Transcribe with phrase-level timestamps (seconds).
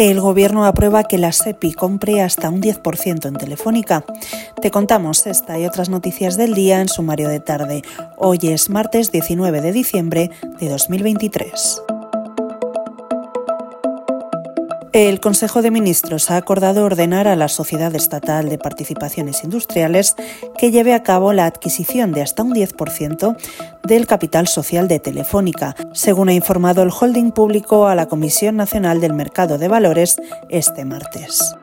[0.00, 4.02] El Gobierno aprueba que la SEPI compre hasta un 10% en Telefónica.
[4.62, 7.82] Te contamos esta y otras noticias del día en sumario de tarde.
[8.16, 11.82] Hoy es martes 19 de diciembre de 2023.
[14.92, 20.16] El Consejo de Ministros ha acordado ordenar a la Sociedad Estatal de Participaciones Industriales
[20.58, 23.36] que lleve a cabo la adquisición de hasta un 10%
[23.84, 29.00] del capital social de Telefónica, según ha informado el holding público a la Comisión Nacional
[29.00, 31.54] del Mercado de Valores este martes.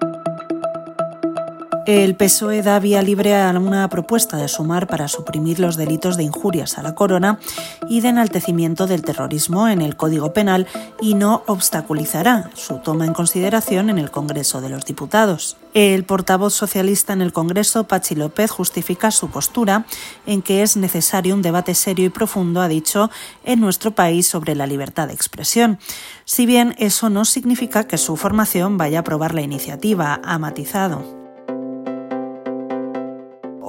[1.87, 6.23] El PSOE da vía libre a una propuesta de sumar para suprimir los delitos de
[6.23, 7.39] injurias a la corona
[7.87, 10.67] y de enaltecimiento del terrorismo en el Código Penal
[10.99, 15.55] y no obstaculizará su toma en consideración en el Congreso de los Diputados.
[15.73, 19.85] El portavoz socialista en el Congreso, Pachi López, justifica su postura
[20.25, 23.09] en que es necesario un debate serio y profundo, ha dicho,
[23.45, 25.79] en nuestro país sobre la libertad de expresión.
[26.25, 31.26] Si bien eso no significa que su formación vaya a aprobar la iniciativa, ha matizado.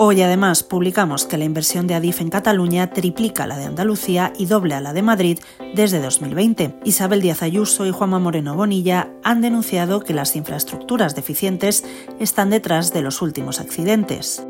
[0.00, 4.46] Hoy además publicamos que la inversión de Adif en Cataluña triplica la de Andalucía y
[4.46, 5.40] doble a la de Madrid
[5.74, 6.78] desde 2020.
[6.84, 11.84] Isabel Díaz Ayuso y Juanma Moreno Bonilla han denunciado que las infraestructuras deficientes
[12.20, 14.46] están detrás de los últimos accidentes.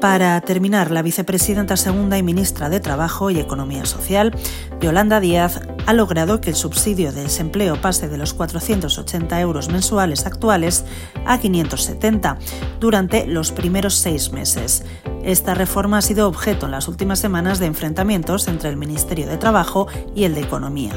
[0.00, 4.32] Para terminar, la vicepresidenta segunda y ministra de Trabajo y Economía Social,
[4.80, 10.24] Yolanda Díaz, ha logrado que el subsidio de desempleo pase de los 480 euros mensuales
[10.24, 10.84] actuales
[11.26, 12.38] a 570
[12.78, 14.84] durante los primeros seis meses.
[15.24, 19.36] Esta reforma ha sido objeto en las últimas semanas de enfrentamientos entre el Ministerio de
[19.36, 20.92] Trabajo y el de Economía.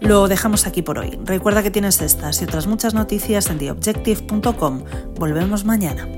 [0.00, 1.18] Lo dejamos aquí por hoy.
[1.24, 4.84] Recuerda que tienes estas y otras muchas noticias en theobjective.com.
[5.16, 6.15] Volvemos mañana.